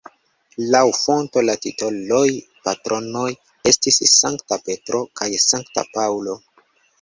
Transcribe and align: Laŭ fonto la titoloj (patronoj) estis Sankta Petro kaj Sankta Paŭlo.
Laŭ 0.75 0.79
fonto 0.99 1.43
la 1.49 1.55
titoloj 1.65 2.23
(patronoj) 2.69 3.27
estis 3.73 4.01
Sankta 4.15 4.59
Petro 4.71 5.03
kaj 5.21 5.29
Sankta 5.45 5.85
Paŭlo. 5.93 6.37